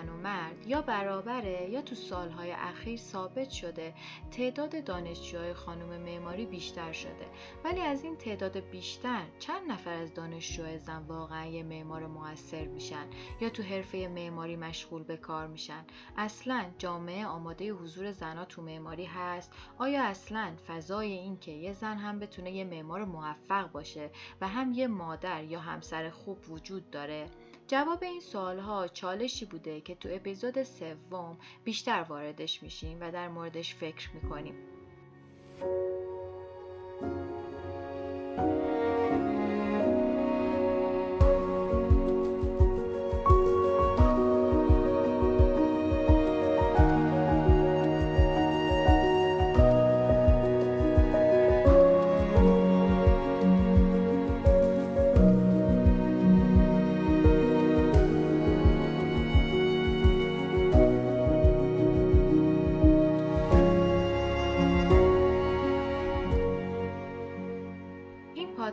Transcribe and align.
زن 0.00 0.08
و 0.08 0.16
مرد 0.16 0.66
یا 0.66 0.82
برابره 0.82 1.70
یا 1.70 1.82
تو 1.82 1.94
سالهای 1.94 2.52
اخیر 2.52 2.98
ثابت 2.98 3.50
شده 3.50 3.94
تعداد 4.30 4.84
دانشجوهای 4.84 5.54
خانم 5.54 6.00
معماری 6.00 6.46
بیشتر 6.46 6.92
شده. 6.92 7.26
ولی 7.64 7.80
از 7.80 8.04
این 8.04 8.16
تعداد 8.16 8.56
بیشتر 8.70 9.22
چند 9.38 9.70
نفر 9.70 9.92
از 9.92 10.14
دانشجوهای 10.14 10.78
زن 10.78 11.02
واقعا 11.08 11.46
یه 11.46 11.62
معمار 11.62 12.06
موثر 12.06 12.64
میشن 12.64 13.06
یا 13.40 13.48
تو 13.48 13.62
حرفه 13.62 14.08
معماری 14.14 14.56
مشغول 14.56 15.02
به 15.02 15.16
کار 15.16 15.46
میشن؟ 15.46 15.84
اصلا 16.16 16.64
جامعه 16.78 17.26
آماده 17.26 17.72
حضور 17.72 18.12
زنها 18.12 18.44
تو 18.44 18.62
معماری 18.62 19.04
هست؟ 19.04 19.52
آیا 19.78 20.04
اصلا 20.04 20.52
فضای 20.66 21.12
این 21.12 21.38
که 21.38 21.52
یه 21.52 21.72
زن 21.72 21.96
هم 21.96 22.18
بتونه 22.18 22.50
یه 22.50 22.64
معمار 22.64 23.04
موفق 23.04 23.72
باشه 23.72 24.10
و 24.40 24.48
هم 24.48 24.72
یه 24.72 24.86
مادر 24.86 25.44
یا 25.44 25.60
همسر 25.60 26.10
خوب 26.10 26.38
وجود 26.50 26.90
داره؟ 26.90 27.26
جواب 27.70 28.02
این 28.02 28.20
سوالها 28.20 28.88
چالشی 28.88 29.44
بوده 29.44 29.80
که 29.80 29.94
تو 29.94 30.08
اپیزود 30.12 30.62
سوم 30.62 31.38
بیشتر 31.64 32.02
واردش 32.08 32.62
میشیم 32.62 32.98
و 33.00 33.10
در 33.10 33.28
موردش 33.28 33.74
فکر 33.74 34.10
می‌کنیم. 34.14 34.54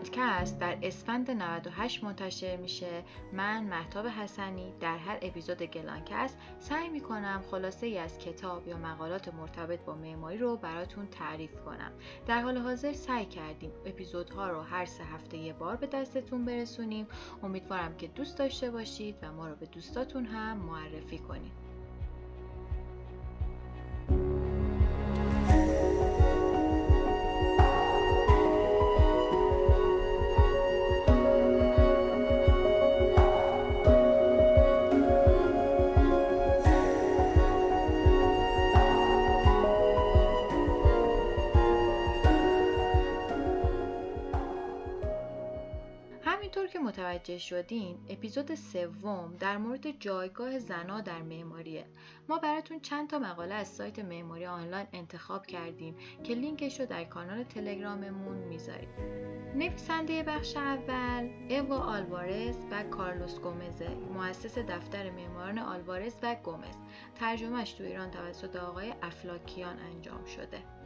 پادکست 0.07 0.59
در 0.59 0.77
اسفند 0.83 1.31
98 1.31 2.03
منتشر 2.03 2.57
میشه. 2.57 3.03
من 3.33 3.63
محتاب 3.63 4.07
حسنی 4.07 4.73
در 4.79 4.97
هر 4.97 5.17
اپیزود 5.21 5.63
گلانکست 5.63 6.37
سعی 6.59 6.89
می‌کنم 6.89 7.43
خلاصه 7.51 7.87
ای 7.87 7.97
از 7.97 8.17
کتاب 8.17 8.67
یا 8.67 8.77
مقالات 8.77 9.33
مرتبط 9.33 9.79
با 9.79 9.95
معماری 9.95 10.37
رو 10.37 10.57
براتون 10.57 11.07
تعریف 11.07 11.61
کنم. 11.65 11.91
در 12.27 12.41
حال 12.41 12.57
حاضر 12.57 12.93
سعی 12.93 13.25
کردیم 13.25 13.71
اپیزودها 13.85 14.47
رو 14.47 14.61
هر 14.61 14.85
سه 14.85 15.03
هفته 15.03 15.37
یه 15.37 15.53
بار 15.53 15.75
به 15.75 15.87
دستتون 15.87 16.45
برسونیم. 16.45 17.07
امیدوارم 17.43 17.97
که 17.97 18.07
دوست 18.07 18.37
داشته 18.37 18.71
باشید 18.71 19.15
و 19.21 19.31
ما 19.31 19.47
رو 19.47 19.55
به 19.55 19.65
دوستاتون 19.65 20.25
هم 20.25 20.57
معرفی 20.57 21.17
کنید. 21.17 21.76
متوجه 47.17 47.37
شدین 47.37 47.97
اپیزود 48.09 48.55
سوم 48.55 49.35
در 49.39 49.57
مورد 49.57 49.99
جایگاه 49.99 50.59
زنا 50.59 51.01
در 51.01 51.21
معماریه. 51.21 51.85
ما 52.29 52.37
براتون 52.37 52.79
چند 52.79 53.09
تا 53.09 53.19
مقاله 53.19 53.55
از 53.55 53.67
سایت 53.67 53.99
معماری 53.99 54.45
آنلاین 54.45 54.87
انتخاب 54.93 55.45
کردیم 55.45 55.95
که 56.23 56.33
لینکش 56.33 56.79
رو 56.79 56.85
در 56.85 57.03
کانال 57.03 57.43
تلگراممون 57.43 58.37
می‌ذاریم. 58.37 58.89
نویسنده 59.55 60.23
بخش 60.23 60.57
اول 60.57 61.29
اوا 61.49 61.77
آلوارز 61.77 62.57
و 62.71 62.83
کارلوس 62.83 63.39
گومزه 63.39 63.89
مؤسس 63.89 64.57
دفتر 64.57 65.11
معماران 65.11 65.59
آلوارز 65.59 66.15
و 66.23 66.35
گومز. 66.35 66.75
ترجمهش 67.15 67.71
تو 67.71 67.83
ایران 67.83 68.11
توسط 68.11 68.55
آقای 68.55 68.93
افلاکیان 69.01 69.79
انجام 69.79 70.25
شده. 70.25 70.76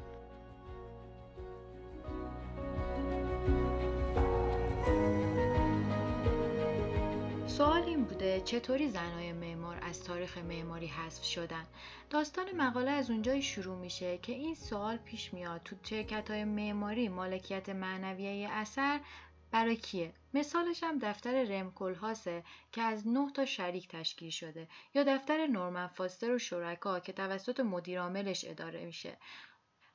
سوال 7.61 7.83
این 7.83 8.03
بوده 8.03 8.41
چطوری 8.41 8.89
زنای 8.89 9.33
معمار 9.33 9.79
از 9.81 10.03
تاریخ 10.03 10.37
معماری 10.37 10.87
حذف 10.87 11.23
شدن 11.23 11.65
داستان 12.09 12.51
مقاله 12.51 12.91
از 12.91 13.09
اونجایی 13.09 13.41
شروع 13.41 13.77
میشه 13.77 14.17
که 14.17 14.33
این 14.33 14.55
سوال 14.55 14.97
پیش 14.97 15.33
میاد 15.33 15.61
تو 15.65 15.75
شرکت 15.83 16.31
های 16.31 16.43
معماری 16.43 17.09
مالکیت 17.09 17.69
معنویه 17.69 18.49
اثر 18.51 18.99
برای 19.51 19.75
کیه؟ 19.75 20.13
مثالش 20.33 20.83
هم 20.83 20.99
دفتر 21.01 21.43
رمکل 21.43 21.93
هاسه 21.93 22.43
که 22.71 22.81
از 22.81 23.07
9 23.07 23.31
تا 23.31 23.45
شریک 23.45 23.87
تشکیل 23.87 24.29
شده 24.29 24.67
یا 24.93 25.03
دفتر 25.03 25.47
نورمن 25.47 25.87
فاستر 25.87 26.31
و 26.31 26.39
شرکا 26.39 26.99
که 26.99 27.13
توسط 27.13 27.59
مدیرعاملش 27.59 28.45
اداره 28.47 28.85
میشه 28.85 29.17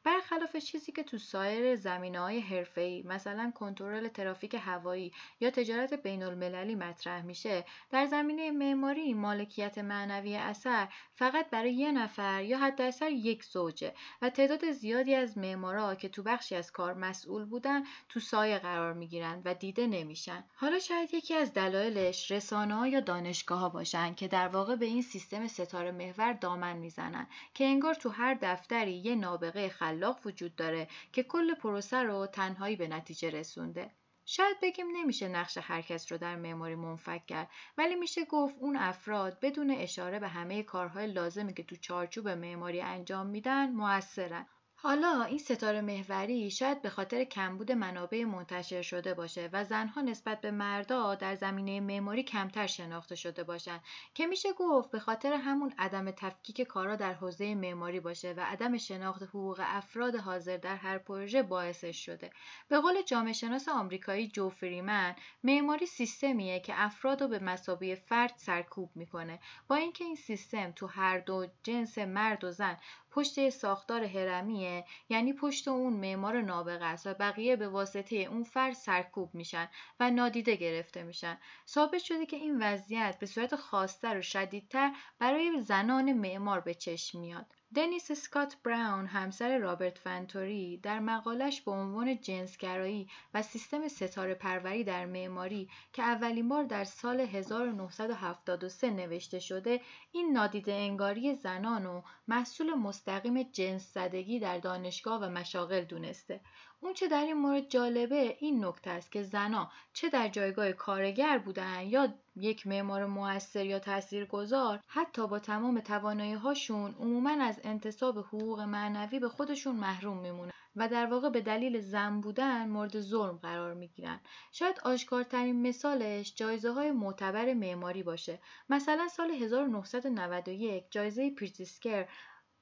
برخلاف 0.07 0.57
چیزی 0.57 0.93
که 0.93 1.03
تو 1.03 1.19
سایر 1.19 1.77
زمینه 1.77 2.21
های 2.21 2.41
حرفه‌ای 2.41 3.03
مثلا 3.03 3.53
کنترل 3.55 4.09
ترافیک 4.09 4.55
هوایی 4.55 5.13
یا 5.41 5.51
تجارت 5.51 5.95
بین 5.95 6.23
المللی 6.23 6.75
مطرح 6.75 7.23
میشه 7.23 7.65
در 7.91 8.07
زمینه 8.07 8.51
معماری 8.51 9.15
مالکیت 9.15 9.79
معنوی 9.79 10.37
اثر 10.37 10.89
فقط 11.15 11.51
برای 11.51 11.75
یه 11.75 11.93
نفر 11.93 12.43
یا 12.43 12.59
حتی 12.59 12.83
اثر 12.83 13.11
یک 13.11 13.45
زوجه 13.45 13.95
و 14.23 14.31
تعداد 14.31 14.71
زیادی 14.71 15.15
از 15.15 15.39
معمارا 15.39 15.95
که 15.95 16.09
تو 16.09 16.23
بخشی 16.23 16.55
از 16.55 16.73
کار 16.73 16.95
مسئول 16.95 17.45
بودن 17.45 17.83
تو 18.09 18.21
سایه 18.21 18.59
قرار 18.59 18.93
می‌گیرن 18.93 19.43
و 19.45 19.55
دیده 19.55 19.87
نمیشن. 19.87 20.45
حالا 20.55 20.79
شاید 20.79 21.15
یکی 21.15 21.35
از 21.35 21.53
دلایلش 21.53 22.31
رسانه 22.31 22.75
ها 22.75 22.89
یا 22.89 23.01
دانشگاه 23.01 23.59
ها 23.59 23.69
باشن 23.69 24.15
که 24.15 24.29
در 24.29 24.49
واقع 24.49 24.77
به 24.77 24.87
این 24.87 25.03
سیستم 25.03 25.47
ستاره 25.47 25.91
محور 25.91 26.33
دامن 26.33 26.77
می‌زنن 26.77 27.27
که 27.55 27.65
انگار 27.65 27.95
تو 27.95 28.09
هر 28.09 28.35
دفتری 28.43 28.93
یه 28.93 29.15
نابغه 29.15 29.69
خل 29.69 29.96
خلاق 29.97 30.21
وجود 30.27 30.57
داره 30.57 30.89
که 31.13 31.23
کل 31.23 31.55
پروسه 31.55 32.03
رو 32.03 32.27
تنهایی 32.27 32.77
به 32.77 32.89
نتیجه 32.89 33.31
رسونده. 33.31 33.91
شاید 34.25 34.57
بگیم 34.63 34.87
نمیشه 34.97 35.29
نقش 35.29 35.59
هر 35.63 35.83
کس 35.83 36.13
رو 36.13 36.19
در 36.19 36.37
معماری 36.37 36.75
منفک 36.75 37.27
کرد 37.27 37.51
ولی 37.79 37.95
میشه 37.95 38.25
گفت 38.25 38.55
اون 38.59 38.77
افراد 38.77 39.41
بدون 39.41 39.71
اشاره 39.71 40.19
به 40.19 40.29
همه 40.29 40.63
کارهای 40.63 41.07
لازمی 41.07 41.55
که 41.55 41.63
تو 41.63 41.77
چارچوب 41.77 42.29
معماری 42.29 42.81
انجام 42.81 43.27
میدن 43.27 43.71
موثرن 43.71 44.47
حالا 44.87 45.23
این 45.23 45.39
ستاره 45.39 45.81
محوری 45.81 46.51
شاید 46.51 46.83
به 46.83 46.91
خاطر 46.91 47.25
کمبود 47.25 47.73
منابع 47.73 48.25
منتشر 48.25 48.83
شده 48.83 49.15
باشه 49.15 49.49
و 49.53 49.65
زنها 49.65 50.01
نسبت 50.01 50.41
به 50.41 50.51
مردا 50.51 51.15
در 51.15 51.35
زمینه 51.35 51.81
معماری 51.81 52.23
کمتر 52.23 52.67
شناخته 52.67 53.15
شده 53.15 53.45
باشن 53.45 53.81
که 54.15 54.27
میشه 54.27 54.53
گفت 54.53 54.91
به 54.91 54.99
خاطر 54.99 55.33
همون 55.33 55.75
عدم 55.79 56.11
تفکیک 56.11 56.61
کارا 56.61 56.97
در 56.97 57.13
حوزه 57.13 57.55
معماری 57.55 58.01
باشه 58.01 58.33
و 58.33 58.41
عدم 58.41 58.79
شناخت 58.79 59.23
حقوق 59.23 59.61
افراد 59.65 60.17
حاضر 60.17 60.57
در 60.57 60.77
هر 60.77 60.99
پروژه 60.99 61.43
باعثش 61.43 62.05
شده. 62.07 62.31
به 62.69 62.81
قول 62.81 63.03
جامعه 63.03 63.33
شناس 63.33 63.69
آمریکایی 63.69 64.29
جو 64.29 64.51
فریمن 64.51 65.17
معماری 65.45 65.87
سیستمیه 65.87 66.61
که 66.61 66.73
افراد 66.77 67.23
رو 67.23 67.29
به 67.29 67.39
مسابقه 67.39 67.95
فرد 67.95 68.35
سرکوب 68.37 68.91
می‌کنه. 68.95 69.39
با 69.69 69.77
اینکه 69.77 70.05
این 70.05 70.17
سیستم 70.17 70.73
تو 70.73 70.87
هر 70.87 71.19
دو 71.19 71.47
جنس 71.63 71.99
مرد 71.99 72.45
و 72.45 72.51
زن 72.51 72.77
پشت 73.17 73.49
ساختار 73.49 74.05
هرمیه 74.05 74.76
یعنی 75.09 75.33
پشت 75.33 75.69
اون 75.69 75.93
معمار 75.93 76.41
نابغه 76.43 76.85
است 76.85 77.07
و 77.07 77.15
بقیه 77.15 77.57
به 77.57 77.69
واسطه 77.69 78.17
اون 78.17 78.45
فرد 78.45 78.73
سرکوب 78.73 79.35
میشن 79.35 79.69
و 80.01 80.11
نادیده 80.11 80.57
گرفته 80.57 81.03
میشن. 81.03 81.39
ثابت 81.69 81.99
شده 81.99 82.27
که 82.27 82.37
این 82.37 82.63
وضعیت 82.63 83.19
به 83.19 83.27
صورت 83.27 83.57
خاصتر 83.57 84.19
و 84.19 84.23
شدیدتر 84.23 84.93
برای 85.19 85.61
زنان 85.63 86.13
معمار 86.13 86.61
به 86.61 86.75
چشم 86.75 87.21
میاد. 87.21 87.56
دنیس 87.75 88.11
اسکات 88.11 88.57
براون 88.65 89.07
همسر 89.07 89.59
رابرت 89.59 89.99
فنتوری 89.99 90.77
در 90.77 91.01
مقالش 91.01 91.61
به 91.61 91.71
عنوان 91.71 92.21
جنسگرایی 92.21 93.09
و 93.35 93.43
سیستم 93.43 93.89
ستاره 93.89 94.35
پروری 94.35 94.85
در 94.85 95.07
معماری 95.07 95.69
که 95.93 96.03
اولین 96.03 96.49
بار 96.49 96.65
در 96.65 96.85
سال 96.85 97.21
1973 97.21 98.91
نوشته 98.91 99.39
شده 99.39 99.81
این 100.13 100.33
نادیده 100.33 100.73
انگاری 100.73 101.35
زنان 101.35 101.87
و 101.87 102.03
محصول 102.29 102.75
مستقیم 102.75 103.43
جنس 103.43 103.95
زدگی 103.95 104.41
در 104.41 104.59
دانشگاه 104.59 105.23
و 105.23 105.29
مشاغل 105.29 105.85
دونسته. 105.85 106.41
اون 106.81 106.95
چه 106.95 107.09
در 107.09 107.25
این 107.25 107.33
مورد 107.33 107.69
جالبه 107.69 108.37
این 108.41 108.65
نکته 108.65 108.91
است 108.91 109.13
که 109.13 109.23
زنا 109.23 109.71
چه 109.93 110.09
در 110.09 110.29
جایگاه 110.29 110.73
کارگر 110.73 111.39
بودن 111.39 111.81
یا 111.81 112.15
یک 112.37 112.67
معمار 112.67 113.07
موثر 113.07 113.67
یا 113.67 113.79
تاثیرگذار 113.79 114.81
حتی 114.87 115.27
با 115.27 115.39
تمام 115.39 115.81
توانایی 115.81 116.33
هاشون 116.33 116.95
عموما 117.01 117.31
از 117.45 117.61
انتصاب 117.65 118.19
حقوق 118.19 118.61
معنوی 118.61 119.19
به 119.19 119.29
خودشون 119.29 119.77
محروم 119.77 120.19
میمونن 120.19 120.53
و 120.77 120.89
در 120.89 121.07
واقع 121.07 121.29
به 121.29 121.41
دلیل 121.41 121.81
زن 121.81 122.21
بودن 122.21 122.69
مورد 122.69 123.01
ظلم 123.01 123.37
قرار 123.37 123.75
می‌گیرن. 123.75 124.21
شاید 124.53 124.81
آشکارترین 124.85 125.69
مثالش 125.69 126.35
جایزه 126.35 126.73
های 126.73 126.91
معتبر 126.91 127.55
معماری 127.55 128.03
باشه. 128.03 128.39
مثلا 128.69 129.09
سال 129.09 129.31
1991 129.31 130.85
جایزه 130.91 131.31
پریتزکر 131.31 132.07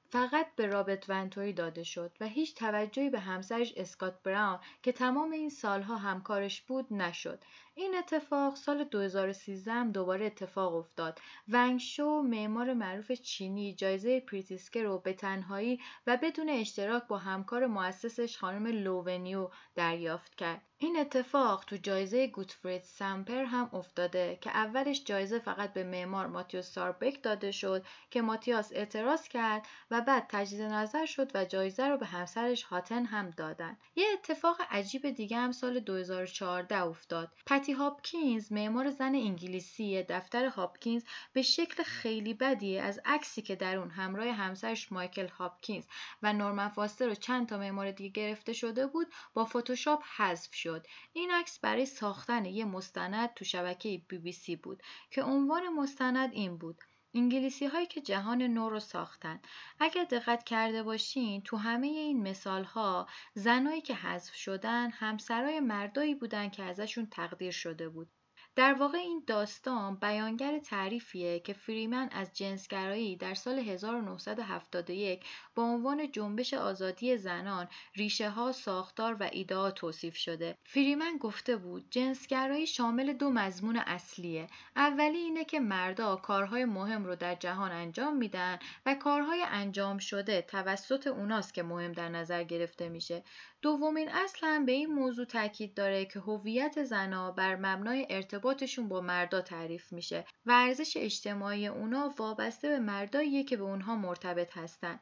فقط 0.09 0.55
به 0.55 0.65
رابرت 0.67 1.09
ونتوری 1.09 1.53
داده 1.53 1.83
شد 1.83 2.11
و 2.19 2.27
هیچ 2.27 2.55
توجهی 2.55 3.09
به 3.09 3.19
همسرش 3.19 3.73
اسکات 3.77 4.23
براون 4.23 4.59
که 4.83 4.91
تمام 4.91 5.31
این 5.31 5.49
سالها 5.49 5.97
همکارش 5.97 6.61
بود 6.61 6.93
نشد. 6.93 7.43
این 7.75 7.95
اتفاق 7.97 8.55
سال 8.55 8.83
2013 8.83 9.71
هم 9.71 9.91
دوباره 9.91 10.25
اتفاق 10.25 10.75
افتاد. 10.75 11.19
ونگ 11.47 11.79
شو 11.79 12.21
معمار 12.21 12.73
معروف 12.73 13.11
چینی 13.11 13.73
جایزه 13.73 14.19
پریتزکر 14.19 14.83
رو 14.83 14.99
به 14.99 15.13
تنهایی 15.13 15.79
و 16.07 16.17
بدون 16.17 16.49
اشتراک 16.49 17.07
با 17.07 17.17
همکار 17.17 17.67
مؤسسش 17.67 18.37
خانم 18.37 18.67
لو 18.67 18.94
ونیو 18.94 19.49
دریافت 19.75 20.35
کرد. 20.35 20.61
این 20.77 20.99
اتفاق 20.99 21.63
تو 21.65 21.77
جایزه 21.77 22.27
گوتفرید 22.27 22.83
سمپر 22.83 23.43
هم 23.43 23.69
افتاده 23.73 24.37
که 24.41 24.49
اولش 24.49 25.03
جایزه 25.03 25.39
فقط 25.39 25.73
به 25.73 25.83
معمار 25.83 26.27
ماتیوس 26.27 26.71
ساربک 26.71 27.23
داده 27.23 27.51
شد 27.51 27.85
که 28.11 28.21
ماتیاس 28.21 28.71
اعتراض 28.73 29.27
کرد 29.27 29.65
و 29.91 30.01
بعد 30.01 30.25
تجدید 30.29 30.61
نظر 30.61 31.05
شد 31.05 31.31
و 31.35 31.45
جایزه 31.45 31.87
رو 31.87 31.97
به 31.97 32.05
همسرش 32.05 32.63
هاتن 32.63 33.05
هم 33.05 33.29
دادن. 33.29 33.77
یه 33.95 34.05
اتفاق 34.13 34.61
عجیب 34.71 35.09
دیگه 35.09 35.37
هم 35.37 35.51
سال 35.51 35.79
2014 35.79 36.83
افتاد. 36.83 37.31
پتی 37.45 37.71
هاپکینز 37.71 38.51
معمار 38.51 38.89
زن 38.89 39.15
انگلیسی 39.15 40.03
دفتر 40.03 40.45
هاپکینز 40.45 41.03
به 41.33 41.41
شکل 41.41 41.83
خیلی 41.83 42.33
بدی 42.33 42.77
از 42.77 43.01
عکسی 43.05 43.41
که 43.41 43.55
در 43.55 43.77
اون 43.77 43.89
همراه 43.89 44.27
همسرش 44.27 44.91
مایکل 44.91 45.27
هاپکینز 45.27 45.85
و 46.23 46.33
نورمن 46.33 46.69
فاستر 46.69 47.09
و 47.09 47.15
چند 47.15 47.47
تا 47.47 47.57
معمار 47.57 47.91
دیگه 47.91 48.09
گرفته 48.09 48.53
شده 48.53 48.87
بود 48.87 49.07
با 49.33 49.45
فتوشاپ 49.45 50.03
حذف 50.17 50.64
شد. 50.65 50.87
این 51.13 51.31
عکس 51.31 51.59
برای 51.59 51.85
ساختن 51.85 52.45
یه 52.45 52.65
مستند 52.65 53.33
تو 53.33 53.45
شبکه 53.45 54.01
بی 54.07 54.17
بی 54.17 54.31
سی 54.31 54.55
بود 54.55 54.83
که 55.11 55.23
عنوان 55.23 55.69
مستند 55.69 56.33
این 56.33 56.57
بود. 56.57 56.77
انگلیسی 57.13 57.65
هایی 57.65 57.85
که 57.85 58.01
جهان 58.01 58.41
نو 58.41 58.69
رو 58.69 58.79
ساختن. 58.79 59.41
اگر 59.79 60.03
دقت 60.03 60.43
کرده 60.43 60.83
باشین 60.83 61.41
تو 61.41 61.57
همه 61.57 61.87
این 61.87 62.21
مثال 62.23 62.63
ها 62.63 63.07
زنایی 63.33 63.81
که 63.81 63.95
حذف 63.95 64.35
شدن 64.35 64.89
همسرای 64.89 65.59
مردایی 65.59 66.15
بودن 66.15 66.49
که 66.49 66.63
ازشون 66.63 67.05
تقدیر 67.05 67.51
شده 67.51 67.89
بود. 67.89 68.09
در 68.55 68.73
واقع 68.73 68.97
این 68.97 69.23
داستان 69.27 69.95
بیانگر 69.95 70.59
تعریفیه 70.59 71.39
که 71.39 71.53
فریمن 71.53 72.09
از 72.11 72.33
جنسگرایی 72.33 73.15
در 73.15 73.33
سال 73.33 73.59
1971 73.59 75.25
با 75.55 75.63
عنوان 75.63 76.11
جنبش 76.11 76.53
آزادی 76.53 77.17
زنان 77.17 77.67
ریشه 77.95 78.29
ها 78.29 78.51
ساختار 78.51 79.17
و 79.19 79.29
ایده 79.31 79.71
توصیف 79.71 80.15
شده. 80.15 80.57
فریمن 80.63 81.17
گفته 81.17 81.57
بود 81.57 81.85
جنسگرایی 81.89 82.67
شامل 82.67 83.13
دو 83.13 83.29
مضمون 83.29 83.77
اصلیه. 83.77 84.47
اولی 84.75 85.17
اینه 85.17 85.45
که 85.45 85.59
مردا 85.59 86.15
کارهای 86.15 86.65
مهم 86.65 87.05
رو 87.05 87.15
در 87.15 87.35
جهان 87.35 87.71
انجام 87.71 88.17
میدن 88.17 88.59
و 88.85 88.95
کارهای 88.95 89.43
انجام 89.47 89.97
شده 89.97 90.41
توسط 90.41 91.07
اوناست 91.07 91.53
که 91.53 91.63
مهم 91.63 91.91
در 91.91 92.09
نظر 92.09 92.43
گرفته 92.43 92.89
میشه. 92.89 93.23
دومین 93.61 94.09
اصل 94.09 94.39
هم 94.47 94.65
به 94.65 94.71
این 94.71 94.93
موضوع 94.93 95.25
تاکید 95.25 95.73
داره 95.73 96.05
که 96.05 96.19
هویت 96.19 96.83
زنها 96.83 97.31
بر 97.31 97.55
مبنای 97.55 98.07
ارتباطشون 98.45 98.87
با 98.87 99.01
مردا 99.01 99.41
تعریف 99.41 99.93
میشه 99.93 100.25
و 100.45 100.51
ارزش 100.51 100.97
اجتماعی 100.97 101.67
اونا 101.67 102.13
وابسته 102.17 102.69
به 102.69 102.79
مرداییه 102.79 103.43
که 103.43 103.57
به 103.57 103.63
اونها 103.63 103.95
مرتبط 103.95 104.57
هستن. 104.57 104.99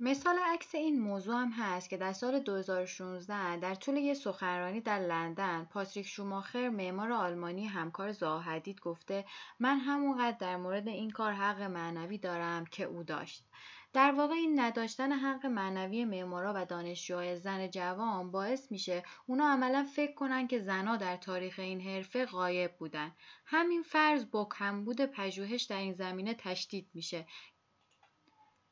مثال 0.00 0.38
عکس 0.44 0.74
این 0.74 1.00
موضوع 1.00 1.34
هم 1.34 1.50
هست 1.50 1.90
که 1.90 1.96
در 1.96 2.12
سال 2.12 2.38
2016 2.38 3.56
در 3.56 3.74
طول 3.74 3.96
یک 3.96 4.16
سخنرانی 4.16 4.80
در 4.80 4.98
لندن 4.98 5.64
پاتریک 5.64 6.06
شوماخر 6.06 6.68
معمار 6.68 7.12
آلمانی 7.12 7.66
همکار 7.66 8.12
زاهدید 8.12 8.80
گفته 8.80 9.24
من 9.60 9.78
همونقدر 9.78 10.36
در 10.38 10.56
مورد 10.56 10.88
این 10.88 11.10
کار 11.10 11.32
حق 11.32 11.62
معنوی 11.62 12.18
دارم 12.18 12.64
که 12.66 12.84
او 12.84 13.02
داشت 13.02 13.44
در 13.92 14.12
واقع 14.12 14.34
این 14.34 14.60
نداشتن 14.60 15.12
حق 15.12 15.46
معنوی 15.46 16.04
معمارا 16.04 16.52
و 16.56 16.64
دانشجوهای 16.66 17.36
زن 17.36 17.70
جوان 17.70 18.30
باعث 18.30 18.72
میشه 18.72 19.02
اونا 19.26 19.48
عملا 19.48 19.84
فکر 19.84 20.14
کنن 20.14 20.46
که 20.46 20.58
زنها 20.58 20.96
در 20.96 21.16
تاریخ 21.16 21.58
این 21.58 21.80
حرفه 21.80 22.26
غایب 22.26 22.76
بودن. 22.76 23.12
همین 23.44 23.82
فرض 23.82 24.30
با 24.30 24.48
کمبود 24.58 25.00
پژوهش 25.00 25.62
در 25.62 25.78
این 25.78 25.92
زمینه 25.92 26.34
تشدید 26.34 26.88
میشه. 26.94 27.26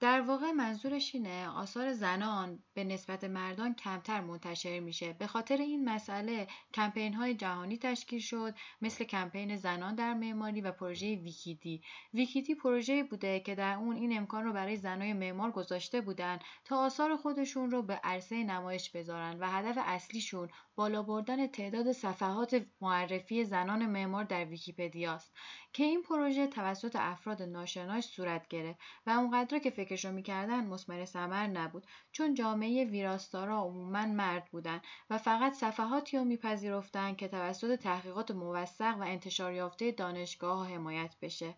در 0.00 0.20
واقع 0.20 0.50
منظورش 0.50 1.14
اینه 1.14 1.48
آثار 1.48 1.92
زنان 1.92 2.62
به 2.74 2.84
نسبت 2.84 3.24
مردان 3.24 3.74
کمتر 3.74 4.20
منتشر 4.20 4.80
میشه. 4.80 5.12
به 5.12 5.26
خاطر 5.26 5.56
این 5.56 5.84
مسئله 5.88 6.46
کمپین 6.74 7.14
های 7.14 7.34
جهانی 7.34 7.78
تشکیل 7.78 8.20
شد 8.20 8.54
مثل 8.82 9.04
کمپین 9.04 9.56
زنان 9.56 9.94
در 9.94 10.14
معماری 10.14 10.60
و 10.60 10.72
پروژه 10.72 11.14
ویکیدی. 11.16 11.82
ویکیدی 12.14 12.54
پروژه 12.54 13.02
بوده 13.02 13.40
که 13.40 13.54
در 13.54 13.74
اون 13.74 13.96
این 13.96 14.16
امکان 14.16 14.44
رو 14.44 14.52
برای 14.52 14.76
زنای 14.76 15.12
معمار 15.12 15.50
گذاشته 15.50 16.00
بودن 16.00 16.38
تا 16.64 16.76
آثار 16.78 17.16
خودشون 17.16 17.70
رو 17.70 17.82
به 17.82 17.94
عرصه 17.94 18.44
نمایش 18.44 18.90
بذارن 18.90 19.38
و 19.40 19.50
هدف 19.50 19.78
اصلیشون 19.78 20.48
بالا 20.78 21.02
بردن 21.02 21.46
تعداد 21.46 21.92
صفحات 21.92 22.66
معرفی 22.80 23.44
زنان 23.44 23.86
معمار 23.86 24.24
در 24.24 24.44
ویکیپدیاست 24.44 25.32
که 25.72 25.84
این 25.84 26.02
پروژه 26.02 26.46
توسط 26.46 26.96
افراد 26.96 27.42
ناشناس 27.42 28.06
صورت 28.06 28.48
گرفت 28.48 28.80
و 29.06 29.10
اونقدر 29.10 29.58
که 29.58 29.70
فکرش 29.70 30.04
رو 30.04 30.12
می‌کردن 30.12 30.66
مسمر 30.66 31.04
ثمر 31.04 31.46
نبود 31.46 31.86
چون 32.12 32.34
جامعه 32.34 32.84
ویراستارا 32.84 33.60
عموما 33.60 34.06
مرد 34.06 34.48
بودن 34.50 34.80
و 35.10 35.18
فقط 35.18 35.52
صفحاتی 35.52 36.16
رو 36.18 36.24
میپذیرفتند 36.24 37.16
که 37.16 37.28
توسط 37.28 37.78
تحقیقات 37.78 38.30
موثق 38.30 38.96
و 38.98 39.02
انتشار 39.02 39.52
یافته 39.52 39.92
دانشگاه 39.92 40.68
حمایت 40.68 41.14
بشه. 41.22 41.54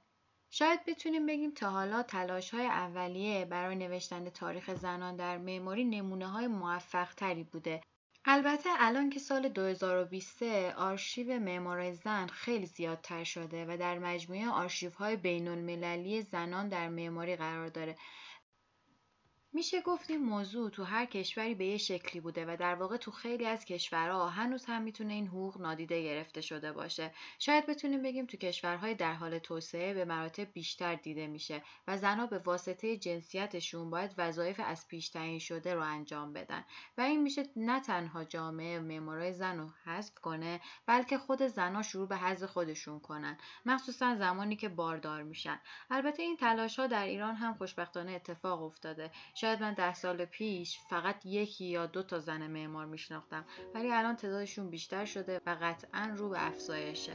شاید 0.50 0.84
بتونیم 0.84 1.26
بگیم 1.26 1.50
تا 1.50 1.70
حالا 1.70 2.02
تلاش 2.02 2.50
های 2.50 2.66
اولیه 2.66 3.44
برای 3.44 3.76
نوشتن 3.76 4.30
تاریخ 4.30 4.74
زنان 4.74 5.16
در 5.16 5.38
معماری 5.38 5.84
نمونه 5.84 6.26
های 6.26 6.46
موفق 6.46 7.14
تری 7.14 7.44
بوده. 7.44 7.80
البته 8.24 8.70
الان 8.78 9.10
که 9.10 9.20
سال 9.20 9.48
2020 9.48 10.42
آرشیو 10.76 11.38
معمار 11.38 11.92
زن 11.92 12.26
خیلی 12.26 12.66
زیادتر 12.66 13.24
شده 13.24 13.66
و 13.68 13.76
در 13.76 13.98
مجموعه 13.98 14.48
آرشیوهای 14.48 15.16
بین 15.16 15.48
المللی 15.48 16.22
زنان 16.22 16.68
در 16.68 16.88
معماری 16.88 17.36
قرار 17.36 17.68
داره. 17.68 17.96
میشه 19.52 19.80
گفت 19.80 20.10
این 20.10 20.24
موضوع 20.24 20.70
تو 20.70 20.84
هر 20.84 21.06
کشوری 21.06 21.54
به 21.54 21.66
یه 21.66 21.76
شکلی 21.76 22.20
بوده 22.20 22.44
و 22.48 22.56
در 22.56 22.74
واقع 22.74 22.96
تو 22.96 23.10
خیلی 23.10 23.46
از 23.46 23.64
کشورها 23.64 24.28
هنوز 24.28 24.64
هم 24.64 24.82
می‌تونه 24.82 25.12
این 25.12 25.26
حقوق 25.26 25.60
نادیده 25.60 26.02
گرفته 26.02 26.40
شده 26.40 26.72
باشه. 26.72 27.14
شاید 27.38 27.66
بتونیم 27.66 28.02
بگیم 28.02 28.26
تو 28.26 28.36
کشورهای 28.36 28.94
در 28.94 29.12
حال 29.14 29.38
توسعه 29.38 29.94
به 29.94 30.04
مراتب 30.04 30.52
بیشتر 30.52 30.94
دیده 30.94 31.26
میشه 31.26 31.62
و 31.88 31.96
زنها 31.96 32.26
به 32.26 32.38
واسطه 32.38 32.96
جنسیتشون 32.96 33.90
باید 33.90 34.14
وظایف 34.18 34.60
از 34.64 34.88
پیش 34.88 35.08
تعیین 35.08 35.38
شده 35.38 35.74
رو 35.74 35.82
انجام 35.82 36.32
بدن. 36.32 36.64
و 36.98 37.00
این 37.00 37.22
میشه 37.22 37.42
نه 37.56 37.80
تنها 37.80 38.24
جامعه 38.24 38.80
معمارای 38.80 39.32
زن 39.32 39.58
رو 39.58 39.68
حذف 39.84 40.14
کنه 40.14 40.60
بلکه 40.86 41.18
خود 41.18 41.42
زنها 41.42 41.82
شروع 41.82 42.08
به 42.08 42.16
حذف 42.16 42.50
خودشون 42.50 43.00
کنن. 43.00 43.38
مخصوصا 43.66 44.16
زمانی 44.16 44.56
که 44.56 44.68
باردار 44.68 45.22
میشن. 45.22 45.60
البته 45.90 46.22
این 46.22 46.36
تلاش 46.36 46.78
ها 46.78 46.86
در 46.86 47.04
ایران 47.04 47.34
هم 47.34 47.54
خوشبختانه 47.54 48.12
اتفاق 48.12 48.62
افتاده. 48.62 49.10
شاید 49.40 49.62
من 49.62 49.74
ده 49.74 49.94
سال 49.94 50.24
پیش 50.24 50.78
فقط 50.90 51.26
یکی 51.26 51.64
یا 51.64 51.86
دو 51.86 52.02
تا 52.02 52.18
زن 52.18 52.46
معمار 52.46 52.86
میشناختم 52.86 53.44
ولی 53.74 53.92
الان 53.92 54.16
تعدادشون 54.16 54.70
بیشتر 54.70 55.04
شده 55.04 55.40
و 55.46 55.56
قطعا 55.62 56.14
رو 56.16 56.28
به 56.28 56.46
افزایشه. 56.46 57.12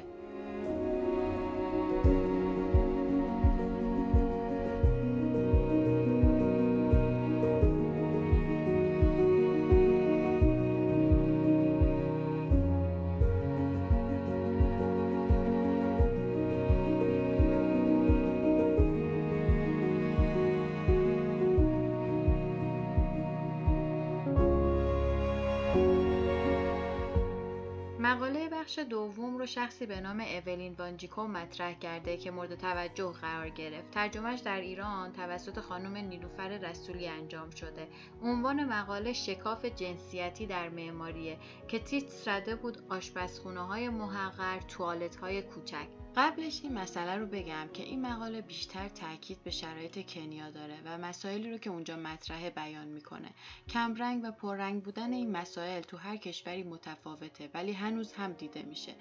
بخش 28.66 28.80
دوم 28.80 29.38
رو 29.38 29.46
شخصی 29.46 29.86
به 29.86 30.00
نام 30.00 30.20
اولین 30.20 30.74
وانجیکو 30.74 31.28
مطرح 31.28 31.74
کرده 31.74 32.18
که 32.18 32.32
مورد 32.32 32.56
توجه 32.56 33.12
قرار 33.12 33.50
گرفت. 33.50 33.92
ترجمهش 33.92 34.40
در 34.40 34.62
ایران 34.62 35.14
توسط 35.14 35.60
خانم 35.60 35.98
نیلوفر 35.98 36.48
رسولی 36.48 37.08
انجام 37.08 37.50
شده. 37.50 37.88
عنوان 38.24 38.64
مقاله 38.64 39.14
شکاف 39.14 39.66
جنسیتی 39.66 40.48
در 40.48 40.70
معماریه 40.70 41.38
که 41.68 41.80
تیتر 41.80 42.08
زده 42.08 42.56
بود 42.56 42.78
آشپزخونه 42.90 43.62
های 43.62 43.90
محقر، 43.90 44.60
توالت 44.60 45.16
های 45.16 45.42
کوچک. 45.42 45.88
قبلش 46.18 46.62
این 46.64 46.74
مسئله 46.74 47.16
رو 47.16 47.26
بگم 47.26 47.70
که 47.74 47.84
این 47.84 48.02
مقاله 48.02 48.42
بیشتر 48.42 48.88
تاکید 48.88 49.44
به 49.44 49.52
شرایط 49.52 50.06
کنیا 50.12 50.50
داره 50.50 50.76
و 50.86 50.98
مسائلی 50.98 51.52
رو 51.52 51.58
که 51.58 51.70
اونجا 51.70 51.96
مطرحه 51.96 52.50
بیان 52.50 52.88
می‌کنه. 52.88 53.30
کمرنگ 53.70 54.24
و 54.24 54.32
پررنگ 54.32 54.84
بودن 54.84 55.14
این 55.14 55.32
مسائل 55.32 55.82
تو 55.82 55.98
هر 55.98 56.18
کشوری 56.18 56.64
متفاوته 56.64 57.50
ولی 57.54 57.72
هنوز 57.72 58.14
هم 58.14 58.34
دیده 58.34 58.64
میشه. 58.64 58.96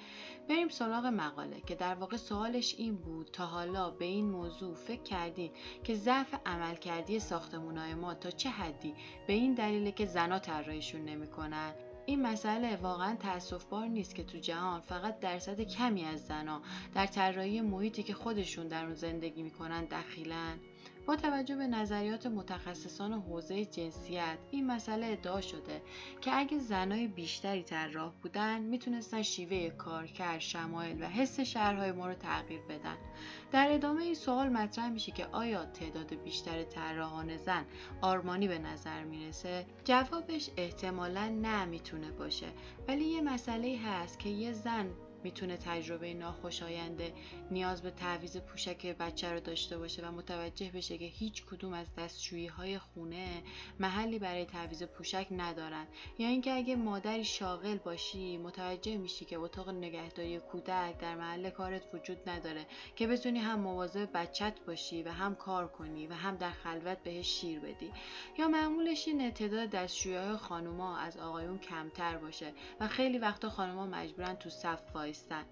بریم 0.49 0.69
سراغ 0.69 1.07
مقاله 1.07 1.61
که 1.61 1.75
در 1.75 1.95
واقع 1.95 2.17
سوالش 2.17 2.75
این 2.79 2.97
بود. 2.97 3.31
تا 3.33 3.47
حالا 3.47 3.91
به 3.91 4.05
این 4.05 4.31
موضوع 4.31 4.75
فکر 4.75 5.03
کردین 5.03 5.51
که 5.85 5.95
ضعف 5.95 6.35
عملکردی 6.47 7.19
ساختمونای 7.19 7.95
ما 7.95 8.15
تا 8.15 8.31
چه 8.31 8.51
حدی 8.51 8.95
به 9.27 9.33
این 9.33 9.55
دلیله 9.55 9.93
که 9.93 10.07
زنا 10.07 10.39
طراحیشون 10.39 11.05
نمی‌کنن؟ 11.05 11.73
این 12.07 12.23
مسئله 12.23 12.77
واقعا 12.77 13.17
تاسف 13.17 13.65
بار 13.65 13.87
نیست 13.87 14.15
که 14.15 14.25
تو 14.25 14.39
جهان 14.39 14.81
فقط 14.81 15.21
درصد 15.21 15.61
کمی 15.61 16.05
از 16.05 16.27
زنها 16.27 16.61
در 16.95 17.07
طراحی 17.07 17.61
محیطی 17.61 18.03
که 18.03 18.15
خودشون 18.15 18.69
در 18.69 18.85
اون 18.85 18.95
زندگی 18.95 19.43
می‌کنن 19.43 19.85
دخیلن. 19.85 20.59
با 21.07 21.17
توجه 21.17 21.57
به 21.57 21.67
نظریات 21.67 22.27
متخصصان 22.27 23.13
حوزه 23.13 23.65
جنسیت 23.65 24.39
این 24.51 24.67
مسئله 24.67 25.07
ادعا 25.07 25.41
شده 25.41 25.83
که 26.21 26.31
اگه 26.35 26.59
زنای 26.59 27.07
بیشتری 27.07 27.63
طراح 27.63 28.13
بودن 28.23 28.61
می‌تونستن 28.61 29.23
شیوه 29.23 29.71
کارکرد 29.71 30.41
شمایل 30.41 31.03
و 31.03 31.07
حس 31.07 31.41
شهرهای 31.41 31.93
ما 31.93 32.09
رو 32.09 32.15
تغییر 32.15 32.61
بدن. 32.61 32.97
در 33.53 33.73
ادامه 33.73 34.03
این 34.03 34.15
سوال 34.15 34.49
مطرح 34.49 34.89
میشه 34.89 35.13
که 35.13 35.27
آیا 35.27 35.65
تعداد 35.65 36.15
بیشتر 36.15 36.63
طراحان 36.63 37.37
زن 37.37 37.65
آرمانی 38.01 38.49
به 38.49 38.59
نظر 38.59 39.05
می‌رسه؟ 39.05 39.67
جوابش 39.85 40.51
احتمالا 40.57 41.29
نه 41.29 41.65
می‌تونه 41.65 42.11
باشه. 42.11 42.47
ولی 42.89 43.05
یه 43.05 43.21
مسئله 43.21 43.79
هست 43.85 44.19
که 44.19 44.29
یه 44.29 44.53
زن 44.53 44.91
می‌تونه 45.25 45.57
تجربه 45.57 46.15
ناخوشاینده 46.15 47.13
نیاز 47.51 47.83
به 47.83 47.91
تعویز 47.91 48.37
پوشک 48.37 48.87
بچه 48.87 49.33
رو 49.33 49.41
داشته 49.41 49.79
باشه 49.79 50.09
و 50.09 50.13
متوجه 50.13 50.71
بشه 50.75 50.99
که 50.99 51.05
هیچ 51.05 51.45
کدوم 51.45 51.73
از 51.73 51.87
دستشویی 51.99 52.47
های 52.47 52.79
خونه 52.79 53.43
محلی 53.81 54.19
برای 54.19 54.45
تعویز 54.45 54.83
پوشک 54.83 55.27
ندارن. 55.31 55.87
یا 56.19 56.29
اینکه 56.29 56.53
اگه 56.53 56.77
مادری 56.77 57.25
شاغل 57.25 57.79
باشی 57.79 58.39
متوجه 58.39 58.97
میشی 58.97 59.25
که 59.25 59.39
اتاق 59.39 59.69
نگهداری 59.69 60.39
کودک 60.39 60.99
در 60.99 61.15
محل 61.15 61.51
کارت 61.51 61.95
وجود 61.95 62.29
نداره 62.29 62.67
که 62.97 63.07
بتونی 63.07 63.39
هم 63.39 63.61
مواظب 63.61 64.09
بچت 64.15 64.55
باشی 64.67 65.03
و 65.03 65.09
هم 65.09 65.35
کار 65.35 65.69
کنی 65.69 66.07
و 66.07 66.13
هم 66.15 66.37
در 66.37 66.51
خلوت 66.51 66.99
بهش 67.03 67.27
شیر 67.27 67.61
بدی. 67.61 67.91
یا 68.39 68.49
معمولش 68.49 69.09
این 69.09 69.31
تعداد 69.31 69.71
دستشویی 69.71 70.17
های 70.17 70.37
خانوما 70.37 70.99
از 70.99 71.17
آقایون 71.17 71.59
کمتر 71.59 72.17
باشه 72.17 72.53
و 72.81 72.89
خیلی 72.89 73.19
وقتا 73.19 73.51
خانوما 73.51 73.87
مجبورن 73.87 74.35
تو 74.35 74.51
صف 74.51 74.93